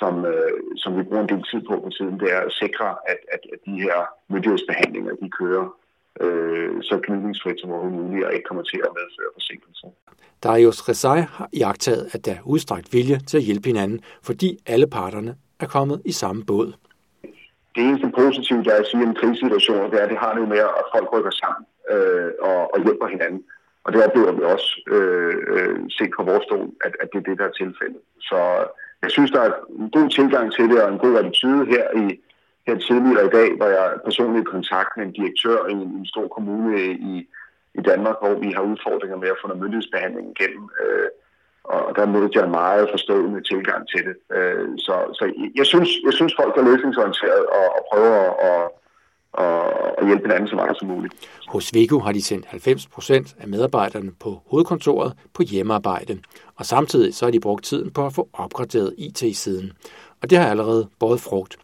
som, 0.00 0.14
øh, 0.32 0.52
som 0.82 0.90
vi 0.98 1.02
bruger 1.02 1.22
en 1.22 1.32
del 1.32 1.44
tid 1.50 1.60
på 1.68 1.74
på 1.84 1.90
tiden, 1.96 2.20
det 2.20 2.28
er 2.36 2.40
at 2.48 2.56
sikre, 2.62 2.88
at, 3.12 3.20
at, 3.34 3.42
at 3.52 3.60
de 3.66 3.74
her 3.84 3.98
myndighedsbehandlinger, 4.32 5.12
de 5.22 5.30
kører 5.40 5.66
øh, 6.20 6.82
så 6.82 7.00
gnidningsfrit 7.06 7.60
som 7.60 7.70
overhovedet 7.70 8.00
muligt, 8.00 8.26
og 8.26 8.32
ikke 8.34 8.44
kommer 8.48 8.62
til 8.62 8.80
at 8.84 8.90
medføre 8.98 9.30
forsinkelser. 9.34 9.88
Darius 10.42 10.88
Rezai 10.88 11.20
har 11.20 11.48
iagtaget, 11.52 12.08
at 12.14 12.26
der 12.26 12.32
er 12.32 12.42
udstrakt 12.44 12.92
vilje 12.92 13.18
til 13.18 13.36
at 13.36 13.42
hjælpe 13.42 13.66
hinanden, 13.66 14.00
fordi 14.22 14.58
alle 14.66 14.86
parterne 14.86 15.36
er 15.60 15.66
kommet 15.66 16.02
i 16.04 16.12
samme 16.12 16.44
båd. 16.44 16.72
Det 17.74 17.82
eneste 17.88 18.12
positive, 18.16 18.64
der 18.64 18.72
er 18.74 18.80
at 18.80 18.86
sige 18.86 19.06
om 19.06 19.14
krisesituationer, 19.14 19.90
det 19.90 19.98
er, 20.00 20.04
at 20.04 20.10
det 20.10 20.18
har 20.18 20.34
noget 20.34 20.48
med, 20.48 20.58
at 20.58 20.84
folk 20.94 21.12
rykker 21.12 21.30
sammen 21.30 21.66
øh, 21.92 22.30
og, 22.40 22.74
og 22.74 22.82
hjælper 22.84 23.06
hinanden. 23.06 23.42
Og 23.84 23.92
det 23.92 24.04
oplever 24.06 24.32
vi 24.32 24.42
også 24.54 24.70
øh, 24.94 25.34
øh, 25.54 25.78
set 25.96 26.12
fra 26.16 26.22
vores 26.30 26.44
stol, 26.44 26.68
at, 26.86 26.92
at 27.02 27.08
det 27.12 27.18
er 27.18 27.26
det, 27.28 27.38
der 27.38 27.46
er 27.48 27.58
tilfældet. 27.62 28.02
Så 28.20 28.38
jeg 29.02 29.10
synes, 29.10 29.30
der 29.30 29.40
er 29.40 29.52
en 29.82 29.90
god 29.90 30.08
tilgang 30.18 30.52
til 30.52 30.64
det, 30.70 30.82
og 30.82 30.92
en 30.92 30.98
god 30.98 31.14
attitude 31.18 31.66
her 31.74 31.84
i 32.02 32.06
her 32.68 32.78
tidligere 32.88 33.26
i 33.26 33.34
dag, 33.38 33.48
hvor 33.56 33.68
jeg 33.76 33.86
personligt 34.08 34.44
i 34.44 34.54
kontakt 34.56 34.90
med 34.96 35.04
en 35.06 35.16
direktør 35.18 35.58
i 35.72 35.72
en, 35.72 35.90
en 36.00 36.06
stor 36.12 36.26
kommune 36.36 36.72
i, 37.12 37.14
i 37.78 37.80
Danmark, 37.90 38.16
hvor 38.22 38.34
vi 38.44 38.48
har 38.56 38.62
udfordringer 38.72 39.18
med 39.22 39.28
at 39.28 39.40
få 39.40 39.46
noget 39.48 39.62
myndighedsbehandling 39.62 40.26
igennem. 40.34 40.64
Øh, 40.82 41.08
og 41.74 41.96
der 41.96 42.06
mødte 42.06 42.34
jeg 42.38 42.44
en 42.44 42.58
meget 42.62 42.88
forstående 42.90 43.40
tilgang 43.52 43.82
til 43.92 44.02
det. 44.08 44.16
Øh, 44.36 44.68
så 44.86 44.94
så 45.18 45.24
jeg, 45.60 45.66
synes, 45.66 45.88
jeg 46.06 46.12
synes, 46.18 46.32
folk 46.40 46.54
er 46.56 46.68
løsningsorienteret 46.70 47.44
og, 47.58 47.66
og 47.76 47.82
prøver 47.90 48.20
at, 48.50 48.62
og, 49.32 50.06
hjælpe 50.06 50.24
hinanden 50.24 50.48
så 50.48 50.56
meget 50.56 50.76
som 50.78 50.88
muligt. 50.88 51.14
Hos 51.48 51.74
Vigo 51.74 51.98
har 51.98 52.12
de 52.12 52.22
sendt 52.22 52.46
90 52.46 52.86
procent 52.86 53.36
af 53.40 53.48
medarbejderne 53.48 54.12
på 54.20 54.42
hovedkontoret 54.50 55.12
på 55.34 55.42
hjemmearbejde, 55.42 56.18
og 56.56 56.66
samtidig 56.66 57.14
så 57.14 57.26
har 57.26 57.30
de 57.30 57.40
brugt 57.40 57.64
tiden 57.64 57.90
på 57.90 58.06
at 58.06 58.12
få 58.12 58.28
opgraderet 58.32 58.94
IT-siden. 58.98 59.72
Og 60.22 60.30
det 60.30 60.38
har 60.38 60.50
allerede 60.50 60.88
båret 61.00 61.20
frugt. 61.20 61.56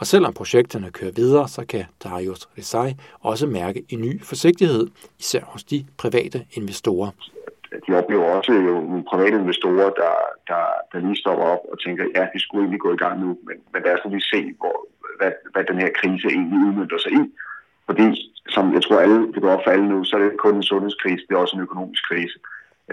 Og 0.00 0.06
selvom 0.06 0.32
projekterne 0.32 0.90
kører 0.90 1.12
videre, 1.16 1.48
så 1.48 1.62
kan 1.72 1.84
Darius 2.04 2.48
Resai 2.58 2.94
også 3.20 3.46
mærke 3.46 3.82
en 3.88 4.00
ny 4.00 4.12
forsigtighed, 4.24 4.86
især 5.18 5.40
hos 5.52 5.64
de 5.64 5.86
private 5.98 6.38
investorer. 6.52 7.10
De 7.86 7.90
oplever 8.00 8.24
også 8.24 8.52
jo 8.52 8.74
nogle 8.90 9.04
private 9.10 9.36
investorer, 9.42 9.90
der, 10.02 10.14
der, 10.50 10.62
der 10.92 11.06
lige 11.06 11.16
stopper 11.16 11.44
op 11.44 11.62
og 11.72 11.76
tænker, 11.84 12.04
ja, 12.16 12.26
vi 12.34 12.38
skulle 12.38 12.62
egentlig 12.62 12.80
gå 12.80 12.92
i 12.94 12.96
gang 12.96 13.20
nu, 13.20 13.28
men, 13.46 13.56
men 13.72 13.82
der 13.82 13.96
skal 13.96 14.12
vi 14.16 14.20
se, 14.20 14.40
hvor, 14.58 14.76
hvad, 15.18 15.32
hvad 15.52 15.64
den 15.64 15.78
her 15.78 15.90
krise 16.00 16.28
egentlig 16.28 16.58
udmyndter 16.66 16.98
sig 16.98 17.12
i. 17.12 17.24
Fordi, 17.86 18.06
som 18.48 18.74
jeg 18.74 18.82
tror 18.82 18.98
alle, 19.00 19.32
det 19.32 19.42
går 19.42 19.50
op 19.50 19.64
for 19.64 19.70
alle 19.70 19.88
nu, 19.88 20.04
så 20.04 20.16
er 20.16 20.22
det 20.22 20.44
kun 20.44 20.54
en 20.56 20.62
sundhedskrise, 20.62 21.24
det 21.28 21.34
er 21.34 21.44
også 21.44 21.56
en 21.56 21.62
økonomisk 21.62 22.02
krise. 22.08 22.38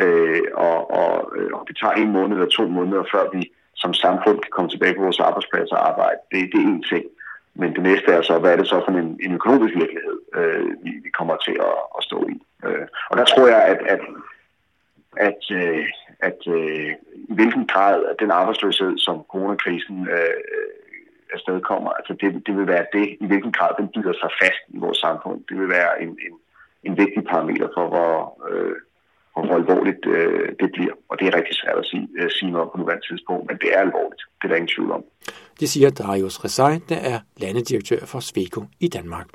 Øh, 0.01 0.41
og, 0.53 0.91
og, 0.99 1.13
øh, 1.37 1.49
og 1.53 1.61
det 1.67 1.77
tager 1.77 1.93
en 1.93 2.11
måned 2.11 2.33
eller 2.37 2.49
to 2.49 2.67
måneder, 2.67 3.03
før 3.11 3.23
vi 3.35 3.41
som 3.77 3.93
samfund 3.93 4.37
kan 4.39 4.51
komme 4.51 4.69
tilbage 4.69 4.95
på 4.95 5.01
vores 5.01 5.19
arbejdsplads 5.19 5.71
og 5.71 5.89
arbejde. 5.89 6.19
Det, 6.31 6.49
det 6.51 6.59
er 6.61 6.67
en 6.67 6.83
ting. 6.83 7.05
Men 7.59 7.73
det 7.75 7.83
næste 7.83 8.11
er 8.11 8.21
så, 8.21 8.39
hvad 8.39 8.51
er 8.51 8.55
det 8.55 8.67
så 8.67 8.81
for 8.85 8.91
en, 8.91 9.19
en 9.25 9.33
økonomisk 9.33 9.75
virkelighed, 9.75 10.17
øh, 10.35 10.69
vi, 10.83 10.91
vi 11.03 11.09
kommer 11.09 11.35
til 11.35 11.55
at, 11.69 11.77
at 11.97 12.03
stå 12.03 12.27
i. 12.33 12.35
Øh, 12.65 12.87
og 13.09 13.17
der 13.17 13.25
tror 13.25 13.47
jeg, 13.47 13.63
at, 13.63 13.79
at, 13.93 13.99
at, 15.17 15.41
øh, 15.51 15.85
at 16.19 16.39
øh, 16.47 16.91
i 17.13 17.33
hvilken 17.33 17.67
grad 17.67 18.05
at 18.05 18.15
den 18.19 18.31
arbejdsløshed, 18.31 18.97
som 18.97 19.25
coronakrisen 19.31 20.07
øh, 20.09 20.33
øh 20.55 20.77
afstedkommer. 21.33 21.91
Altså 21.99 22.13
det, 22.21 22.47
det 22.47 22.57
vil 22.57 22.67
være 22.67 22.85
det, 22.93 23.17
i 23.21 23.25
hvilken 23.25 23.51
grad 23.51 23.71
den 23.79 23.87
bygger 23.95 24.13
sig 24.13 24.29
fast 24.41 24.61
i 24.69 24.77
vores 24.77 24.97
samfund. 24.97 25.43
Det 25.49 25.59
vil 25.59 25.69
være 25.69 26.01
en, 26.01 26.09
en, 26.09 26.35
en 26.83 26.97
vigtig 26.97 27.23
parameter 27.31 27.67
for, 27.75 27.87
hvor, 27.87 28.13
øh, 28.49 28.75
hvor 29.45 29.55
alvorligt 29.55 30.05
øh, 30.05 30.49
det 30.59 30.69
bliver. 30.75 30.93
Og 31.09 31.19
det 31.19 31.27
er 31.27 31.35
rigtig 31.35 31.55
svært 31.55 31.77
at 31.77 31.85
sige, 31.85 32.07
øh, 32.19 32.29
sige 32.31 32.51
noget 32.51 32.69
på 32.71 32.77
nuværende 32.77 33.05
tidspunkt, 33.09 33.43
men 33.49 33.57
det 33.61 33.69
er 33.75 33.79
alvorligt. 33.79 34.21
Det 34.37 34.43
er 34.43 34.47
der 34.47 34.55
ingen 34.55 34.73
tvivl 34.75 34.91
om. 34.91 35.03
Det 35.59 35.69
siger 35.69 35.89
Darius 35.89 36.43
Resaj, 36.45 36.79
der 36.89 36.95
er 36.95 37.19
landedirektør 37.37 38.05
for 38.05 38.19
Sveko 38.19 38.61
i 38.79 38.87
Danmark. 38.87 39.27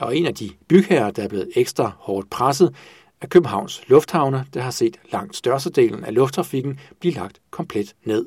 Og 0.00 0.16
en 0.16 0.26
af 0.26 0.34
de 0.34 0.50
bygherrer, 0.68 1.10
der 1.10 1.22
er 1.24 1.28
blevet 1.28 1.50
ekstra 1.56 1.92
hårdt 1.98 2.30
presset, 2.30 2.74
er 3.22 3.26
Københavns 3.26 3.88
Lufthavne, 3.88 4.44
der 4.54 4.60
har 4.60 4.70
set 4.70 5.00
langt 5.12 5.36
størstedelen 5.36 6.04
af 6.04 6.14
lufttrafikken 6.14 6.80
blive 7.00 7.14
lagt 7.14 7.40
komplet 7.50 7.94
ned. 8.04 8.26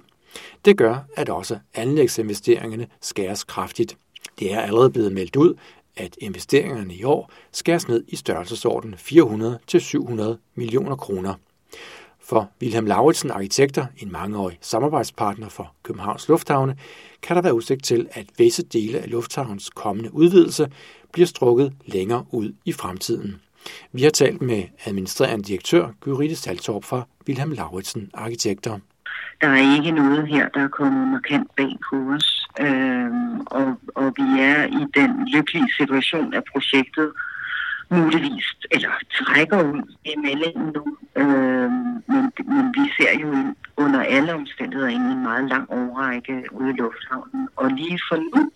Det 0.65 0.77
gør, 0.77 0.95
at 1.15 1.29
også 1.29 1.59
anlægsinvesteringerne 1.75 2.87
skæres 3.01 3.43
kraftigt. 3.43 3.97
Det 4.39 4.53
er 4.53 4.59
allerede 4.59 4.91
blevet 4.91 5.11
meldt 5.11 5.35
ud, 5.35 5.55
at 5.99 6.15
investeringerne 6.17 6.93
i 6.93 7.03
år 7.03 7.31
skæres 7.51 7.87
ned 7.87 8.03
i 8.07 8.15
størrelsesorden 8.15 8.93
400-700 8.93 10.51
millioner 10.55 10.95
kroner. 10.95 11.33
For 12.19 12.51
Wilhelm 12.61 12.85
Lauritsen 12.85 13.31
Arkitekter, 13.31 13.85
en 13.97 14.11
mangeårig 14.11 14.57
samarbejdspartner 14.61 15.49
for 15.49 15.73
Københavns 15.83 16.27
Lufthavne, 16.27 16.75
kan 17.21 17.35
der 17.35 17.41
være 17.41 17.53
udsigt 17.53 17.83
til, 17.83 18.07
at 18.11 18.25
visse 18.37 18.63
dele 18.63 18.99
af 18.99 19.11
lufthavns 19.11 19.69
kommende 19.69 20.13
udvidelse 20.13 20.71
bliver 21.11 21.27
strukket 21.27 21.73
længere 21.85 22.25
ud 22.31 22.53
i 22.65 22.73
fremtiden. 22.73 23.41
Vi 23.91 24.03
har 24.03 24.09
talt 24.09 24.41
med 24.41 24.63
administrerende 24.85 25.45
direktør 25.45 25.87
Gyrite 26.01 26.35
Saltorp 26.35 26.83
fra 26.83 27.07
Wilhelm 27.27 27.51
Lauritsen 27.51 28.09
Arkitekter. 28.13 28.79
Der 29.41 29.47
er 29.47 29.75
ikke 29.75 29.91
noget 29.91 30.27
her, 30.27 30.49
der 30.49 30.61
er 30.63 30.67
kommet 30.67 31.07
markant 31.07 31.55
bag 31.55 31.77
på 31.89 31.95
os, 32.15 32.38
øh, 32.59 33.11
og, 33.45 33.79
og 33.95 34.13
vi 34.17 34.41
er 34.41 34.65
i 34.65 34.83
den 34.99 35.27
lykkelige 35.33 35.73
situation 35.77 36.33
at 36.33 36.43
projektet, 36.51 37.11
muligvis, 37.91 38.55
eller 38.71 38.89
trækker 39.19 39.63
ud 39.63 39.95
i 40.05 40.13
meldingen 40.17 40.73
nu. 40.75 40.97
Øh, 41.15 41.71
men, 42.11 42.23
men 42.45 42.65
vi 42.77 42.91
ser 42.97 43.19
jo 43.21 43.55
under 43.77 44.01
alle 44.03 44.33
omstændigheder 44.33 44.89
en 44.89 45.23
meget 45.23 45.49
lang 45.49 45.69
overrække 45.69 46.43
ude 46.51 46.69
i 46.69 46.73
lufthavnen. 46.73 47.47
Og 47.55 47.71
lige 47.71 47.99
for 48.09 48.15
nu, 48.15 48.51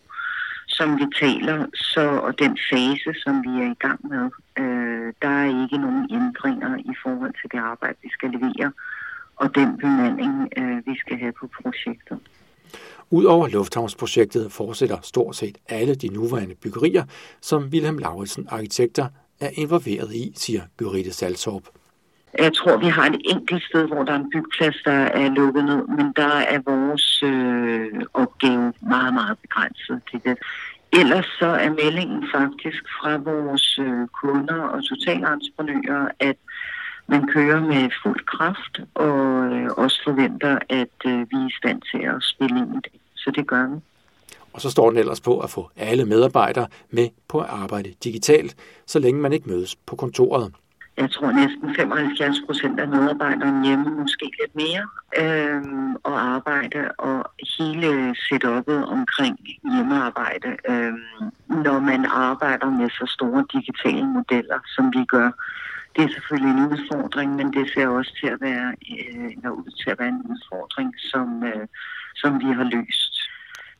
som 0.67 0.97
vi 0.99 1.05
taler, 1.19 1.65
så, 1.73 2.01
og 2.01 2.39
den 2.39 2.57
fase, 2.69 3.19
som 3.23 3.43
vi 3.43 3.49
er 3.63 3.71
i 3.71 3.79
gang 3.79 3.99
med, 4.07 4.29
øh, 4.59 5.13
der 5.21 5.29
er 5.29 5.63
ikke 5.63 5.77
nogen 5.77 6.07
ændringer 6.11 6.77
i 6.77 6.93
forhold 7.03 7.33
til 7.41 7.51
det 7.51 7.59
arbejde, 7.59 7.97
vi 8.03 8.09
skal 8.09 8.29
levere, 8.29 8.71
og 9.35 9.55
den 9.55 9.77
bemanding, 9.77 10.49
øh, 10.57 10.77
vi 10.85 10.95
skal 10.97 11.17
have 11.17 11.33
på 11.39 11.49
projektet. 11.61 12.19
Udover 13.09 13.47
lufthavnsprojektet 13.47 14.51
fortsætter 14.51 14.97
stort 15.03 15.35
set 15.35 15.57
alle 15.69 15.95
de 15.95 16.07
nuværende 16.07 16.55
byggerier, 16.55 17.03
som 17.41 17.63
Wilhelm 17.63 17.97
Lauritsen 17.97 18.47
Arkitekter 18.49 19.07
er 19.39 19.49
involveret 19.53 20.13
i, 20.13 20.33
siger 20.35 20.61
Gyrite 20.77 21.13
Salsorp. 21.13 21.63
Jeg 22.39 22.53
tror, 22.53 22.77
vi 22.77 22.85
har 22.85 23.05
et 23.05 23.21
enkelt 23.25 23.63
sted, 23.63 23.87
hvor 23.87 24.03
der 24.03 24.11
er 24.11 24.19
en 24.19 24.29
byggeplads, 24.33 24.75
der 24.85 24.91
er 24.91 25.29
lukket 25.29 25.65
ned, 25.65 25.87
men 25.87 26.13
der 26.15 26.33
er 26.53 26.59
vores 26.65 27.23
øh, 27.23 28.01
opgave 28.13 28.73
meget, 28.81 29.13
meget 29.13 29.37
begrænset 29.41 30.01
til 30.11 30.21
det. 30.25 30.37
Ellers 30.99 31.25
så 31.39 31.45
er 31.45 31.69
meldingen 31.69 32.23
faktisk 32.35 32.83
fra 32.99 33.17
vores 33.17 33.79
øh, 33.79 34.07
kunder 34.21 34.61
og 34.61 34.79
totalentreprenører, 34.89 36.07
at 36.19 36.37
man 37.07 37.27
kører 37.27 37.59
med 37.59 37.89
fuld 38.03 38.25
kraft 38.25 38.79
og 38.93 39.45
øh, 39.53 39.69
også 39.77 40.01
forventer, 40.03 40.59
at 40.69 40.97
øh, 41.05 41.19
vi 41.19 41.35
er 41.35 41.47
i 41.47 41.53
stand 41.57 41.81
til 41.91 42.01
at 42.03 42.23
spille 42.23 42.59
ind 42.59 42.75
i 42.75 42.79
det. 42.83 43.01
Så 43.15 43.31
det 43.31 43.47
gør 43.47 43.67
vi. 43.67 43.79
Og 44.53 44.61
så 44.61 44.69
står 44.69 44.89
den 44.89 44.99
ellers 44.99 45.21
på 45.21 45.39
at 45.39 45.49
få 45.49 45.69
alle 45.77 46.05
medarbejdere 46.05 46.67
med 46.89 47.09
på 47.27 47.39
at 47.39 47.49
arbejde 47.49 47.93
digitalt, 48.03 48.55
så 48.85 48.99
længe 48.99 49.21
man 49.21 49.33
ikke 49.33 49.49
mødes 49.49 49.75
på 49.75 49.95
kontoret. 49.95 50.53
Jeg 50.97 51.11
tror 51.11 51.31
næsten 51.31 51.75
75 51.75 52.37
procent 52.45 52.79
af 52.79 52.87
medarbejderne 52.87 53.67
hjemme, 53.67 53.89
måske 54.01 54.31
lidt 54.41 54.55
mere, 54.55 54.85
øh, 55.21 55.61
og 56.03 56.21
arbejde 56.21 56.91
og 56.97 57.25
hele 57.57 58.15
setupet 58.29 58.85
omkring 58.85 59.39
hjemmearbejde. 59.73 60.49
Øh, 60.69 60.93
når 61.47 61.79
man 61.79 62.05
arbejder 62.05 62.69
med 62.69 62.89
så 62.89 63.05
store 63.07 63.45
digitale 63.53 64.05
modeller, 64.05 64.59
som 64.75 64.93
vi 64.93 65.05
gør, 65.05 65.31
det 65.95 66.03
er 66.03 66.13
selvfølgelig 66.13 66.51
en 66.51 66.71
udfordring, 66.73 67.35
men 67.35 67.53
det 67.53 67.71
ser 67.73 67.87
også 67.87 68.13
til 68.19 68.27
at 68.27 68.41
være, 68.41 68.75
øh, 68.91 69.51
ud 69.51 69.71
til 69.83 69.89
at 69.89 69.99
være 69.99 70.09
en 70.09 70.25
udfordring, 70.31 70.93
som, 70.97 71.43
øh, 71.43 71.67
som 72.15 72.39
vi 72.39 72.49
har 72.59 72.63
løst. 72.63 73.13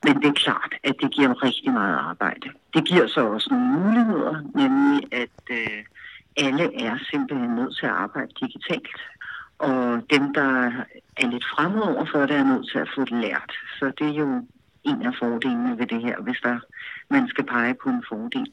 Men 0.04 0.16
det 0.22 0.28
er 0.30 0.44
klart, 0.46 0.74
at 0.84 0.96
det 1.02 1.12
giver 1.12 1.44
rigtig 1.44 1.72
meget 1.72 1.98
arbejde. 1.98 2.50
Det 2.74 2.86
giver 2.86 3.08
så 3.08 3.22
også 3.26 3.48
nogle 3.52 3.70
muligheder, 3.80 4.34
nemlig 4.56 5.14
at 5.14 5.40
øh, 5.52 5.84
alle 6.38 6.84
er 6.86 6.98
simpelthen 7.12 7.56
nødt 7.56 7.78
til 7.78 7.86
at 7.86 7.92
arbejde 7.92 8.32
digitalt. 8.42 9.02
Og 9.60 10.04
dem, 10.10 10.34
der 10.34 10.72
er 11.18 11.28
lidt 11.28 11.46
fremover 11.56 12.06
for 12.06 12.20
det, 12.20 12.36
er 12.36 12.44
nødt 12.44 12.72
til 12.72 12.80
at 12.80 12.90
få 12.96 13.02
det 13.02 13.22
lært. 13.26 13.52
Så 13.80 13.92
det 14.00 14.08
er 14.08 14.14
jo 14.14 14.46
en 14.84 15.02
af 15.02 15.14
fordelene 15.20 15.78
ved 15.78 15.88
det 15.88 16.02
her, 16.02 16.22
hvis 16.22 16.40
der, 16.44 16.60
man 17.10 17.28
skal 17.28 17.46
pege 17.46 17.76
på 17.84 17.90
en 17.90 18.04
fordel. 18.10 18.52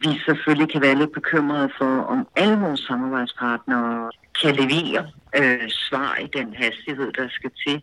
Vi 0.00 0.10
selvfølgelig 0.26 0.72
kan 0.72 0.82
være 0.82 0.94
lidt 0.94 1.12
bekymrede 1.12 1.70
for, 1.78 1.92
om 2.12 2.28
alle 2.36 2.56
vores 2.56 2.80
samarbejdspartnere 2.80 4.10
kan 4.42 4.54
levere 4.54 5.10
øh, 5.38 5.68
svar 5.68 6.16
i 6.16 6.26
den 6.38 6.54
hastighed, 6.54 7.12
der 7.12 7.28
skal 7.28 7.50
til 7.66 7.82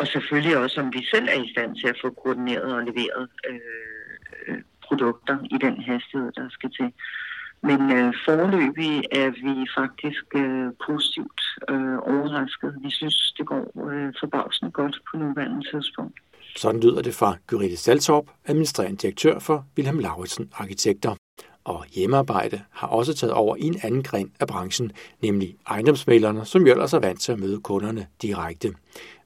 og 0.00 0.06
selvfølgelig 0.06 0.56
også, 0.56 0.80
om 0.80 0.92
vi 0.92 1.02
selv 1.14 1.28
er 1.28 1.42
i 1.44 1.52
stand 1.52 1.76
til 1.76 1.88
at 1.88 1.98
få 2.02 2.10
koordineret 2.10 2.74
og 2.76 2.82
leveret 2.82 3.28
øh, 3.50 3.60
øh 4.48 4.58
produkter 4.88 5.38
i 5.54 5.56
den 5.66 5.76
hastighed, 5.82 6.32
der 6.32 6.46
skal 6.50 6.70
til. 6.70 6.92
Men 7.62 7.80
øh, 7.96 8.14
forløbig 8.24 8.94
er 9.22 9.30
vi 9.44 9.54
faktisk 9.78 10.24
øh, 10.34 10.68
positivt 10.86 11.40
øh, 11.70 11.98
overrasket. 12.12 12.70
Vi 12.84 12.90
synes, 12.90 13.34
det 13.38 13.46
går 13.46 13.64
øh, 13.90 14.12
forbavsende 14.20 14.70
godt 14.72 14.96
på 15.10 15.16
nuværende 15.16 15.70
tidspunkt. 15.70 16.16
Sådan 16.56 16.80
lyder 16.80 17.02
det 17.02 17.14
fra 17.14 17.36
Gyrite 17.46 17.76
Saltorp, 17.76 18.26
administrerende 18.46 18.96
direktør 18.96 19.38
for 19.38 19.66
Wilhelm 19.76 19.98
Lauritsen 19.98 20.52
Arkitekter 20.54 21.14
og 21.70 21.84
hjemmearbejde 21.84 22.60
har 22.70 22.88
også 22.88 23.14
taget 23.14 23.32
over 23.32 23.56
i 23.56 23.62
en 23.62 23.80
anden 23.82 24.02
gren 24.02 24.32
af 24.40 24.46
branchen, 24.46 24.92
nemlig 25.22 25.56
ejendomsmælerne, 25.66 26.44
som 26.44 26.66
jo 26.66 26.72
ellers 26.72 26.92
er 26.92 26.98
vant 26.98 27.20
til 27.20 27.32
at 27.32 27.38
møde 27.38 27.60
kunderne 27.60 28.06
direkte. 28.22 28.74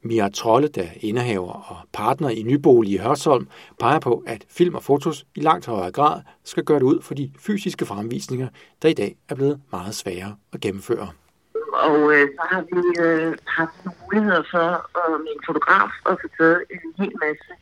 Mia 0.02 0.28
Trolle, 0.28 0.68
der 0.68 0.82
er 0.82 0.88
indehaver 1.00 1.52
og 1.52 1.76
partner 1.92 2.28
i 2.28 2.42
Nybolig 2.42 2.92
i 2.92 2.96
Hørsholm, 2.96 3.48
peger 3.80 3.98
på, 3.98 4.22
at 4.26 4.44
film 4.50 4.74
og 4.74 4.82
fotos 4.82 5.26
i 5.34 5.40
langt 5.40 5.66
højere 5.66 5.92
grad 5.92 6.20
skal 6.44 6.64
gøre 6.64 6.78
det 6.78 6.84
ud 6.84 7.02
for 7.02 7.14
de 7.14 7.30
fysiske 7.38 7.86
fremvisninger, 7.86 8.48
der 8.82 8.88
i 8.88 8.92
dag 8.92 9.16
er 9.28 9.34
blevet 9.34 9.60
meget 9.72 9.94
sværere 9.94 10.36
at 10.52 10.60
gennemføre. 10.60 11.08
Og 11.72 12.14
øh, 12.14 12.28
så 12.34 12.46
har 12.50 12.60
vi 12.60 13.00
øh, 13.02 13.36
haft 13.46 13.70
muligheder 14.02 14.42
for 14.50 14.68
øh, 14.98 15.20
min 15.20 15.32
en 15.32 15.40
fotograf 15.46 15.90
at 16.06 16.16
få 16.22 16.28
taget 16.38 16.62
en 16.70 17.04
hel 17.04 17.12
masse 17.24 17.52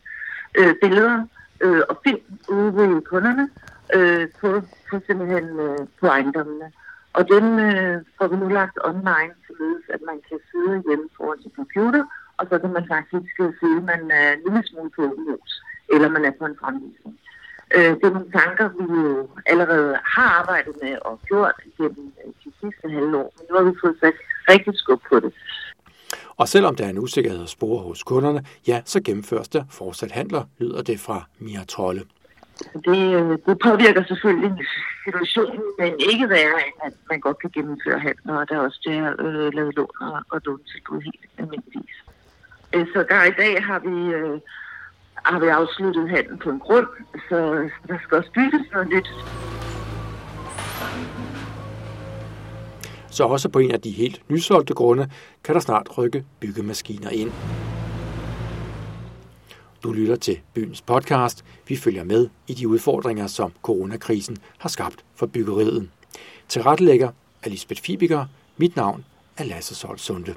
øh, 0.54 0.74
billeder 0.82 1.26
øh, 1.60 1.82
og 1.88 1.98
film 2.04 2.20
ude 2.48 2.74
ved 2.76 3.02
kunderne, 3.02 3.48
øh, 3.96 4.28
på, 4.40 4.48
på 4.90 5.00
simpelthen 5.06 5.46
øh, 5.66 5.78
på 6.00 6.06
ejendommene. 6.06 6.72
Og 7.12 7.28
dem 7.28 7.46
øh, 7.58 8.04
får 8.18 8.26
vi 8.28 8.36
nu 8.36 8.48
lagt 8.48 8.78
online, 8.84 9.34
således 9.46 9.84
at 9.94 10.00
man 10.10 10.18
kan 10.28 10.38
sidde 10.50 10.82
hjemme 10.86 11.08
foran 11.16 11.42
sin 11.42 11.52
computer, 11.60 12.04
og 12.38 12.46
så 12.50 12.58
kan 12.58 12.72
man 12.72 12.86
faktisk 12.94 13.34
øh, 13.40 13.52
sige, 13.60 13.76
at 13.76 13.84
man 13.92 14.10
er 14.10 14.32
en 14.32 14.42
lille 14.46 14.62
smule 14.68 14.90
på 14.96 15.02
hus, 15.02 15.50
eller 15.94 16.08
man 16.08 16.24
er 16.24 16.34
på 16.38 16.44
en 16.44 16.56
fremvisning. 16.60 17.18
Øh, 17.76 17.92
det 17.98 18.04
er 18.04 18.16
nogle 18.16 18.32
tanker, 18.40 18.66
vi 18.78 18.84
jo 19.08 19.28
allerede 19.46 19.98
har 20.04 20.28
arbejdet 20.40 20.74
med 20.82 20.94
og 21.08 21.20
gjort 21.28 21.58
gennem 21.78 22.12
øh, 22.24 22.32
de 22.44 22.50
sidste 22.60 22.86
halvår, 22.96 23.28
men 23.36 23.44
nu 23.50 23.56
har 23.56 23.64
vi 23.64 23.74
fået 23.80 23.96
sat 24.00 24.16
rigtig 24.48 24.74
skub 24.78 25.00
på 25.10 25.20
det. 25.20 25.32
Og 26.36 26.48
selvom 26.48 26.76
der 26.76 26.84
er 26.84 26.90
en 26.90 26.98
usikkerhed 26.98 27.42
at 27.42 27.48
spore 27.48 27.82
hos 27.82 28.02
kunderne, 28.02 28.44
ja, 28.66 28.82
så 28.84 29.02
gennemføres 29.02 29.48
der 29.48 29.64
fortsat 29.70 30.12
handler, 30.12 30.44
lyder 30.58 30.82
det 30.82 31.00
fra 31.00 31.24
Mia 31.38 31.64
Trolle. 31.68 32.02
Det, 32.59 33.00
øh, 33.18 33.38
det 33.47 33.59
påvirker 33.59 34.04
selvfølgelig 34.04 34.52
situationen, 35.04 35.62
men 35.78 35.92
ikke 36.11 36.28
værre 36.28 36.59
end, 36.66 36.78
at 36.85 36.92
man 37.11 37.21
godt 37.21 37.38
kan 37.38 37.50
gennemføre 37.54 37.99
handler, 37.99 38.35
og 38.35 38.49
der 38.49 38.54
er 38.54 38.61
også 38.61 38.80
det 38.85 38.97
at 39.06 39.26
øh, 39.26 39.54
lave 39.54 39.73
lån 39.73 39.88
og, 40.00 40.23
og 40.30 40.40
lånetilbud 40.44 41.00
helt 41.00 41.25
almindeligvis. 41.38 41.97
Øh, 42.73 42.87
så 42.92 43.04
der 43.09 43.25
i 43.25 43.35
dag 43.42 43.64
har 43.64 43.78
vi, 43.78 44.14
øh, 44.14 44.40
har 45.14 45.38
vi 45.40 45.47
afsluttet 45.47 46.11
handlen 46.11 46.38
på 46.38 46.50
en 46.50 46.59
grund, 46.59 46.87
så 47.28 47.37
der 47.88 47.99
skal 48.02 48.18
også 48.18 48.30
bygges 48.35 48.62
noget 48.73 48.88
nyt. 48.88 49.09
Så 53.11 53.25
også 53.25 53.49
på 53.49 53.59
en 53.59 53.71
af 53.71 53.80
de 53.80 53.90
helt 53.90 54.23
nysolgte 54.28 54.75
grunde 54.75 55.11
kan 55.44 55.54
der 55.54 55.61
snart 55.61 55.99
rykke 55.99 56.25
byggemaskiner 56.40 57.11
ind. 57.11 57.32
Du 59.82 59.92
lytter 59.92 60.16
til 60.16 60.40
Byens 60.54 60.82
podcast. 60.82 61.44
Vi 61.68 61.76
følger 61.76 62.04
med 62.04 62.28
i 62.46 62.54
de 62.54 62.68
udfordringer, 62.68 63.26
som 63.26 63.52
coronakrisen 63.62 64.36
har 64.58 64.68
skabt 64.68 65.04
for 65.14 65.26
byggeriet. 65.26 65.90
Til 66.48 66.62
rettelægger 66.62 67.10
er 67.42 67.50
Lisbeth 67.50 67.82
Fibiger. 67.82 68.26
Mit 68.56 68.76
navn 68.76 69.04
er 69.36 69.44
Lasse 69.44 69.74
Sol 69.74 69.98
Sunde. 69.98 70.34